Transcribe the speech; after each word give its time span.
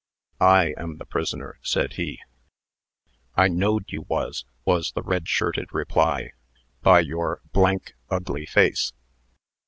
"I 0.39 0.73
am 0.77 0.97
the 0.97 1.05
prisoner," 1.05 1.59
said 1.61 1.93
he. 1.93 2.17
"I 3.35 3.47
knowed 3.47 3.83
you 3.89 4.03
wos," 4.09 4.45
was 4.65 4.93
the 4.93 5.03
red 5.03 5.27
shirted 5.27 5.71
reply, 5.75 6.31
"by 6.81 7.01
your 7.01 7.39
ugly 8.09 8.47
face." 8.47 8.93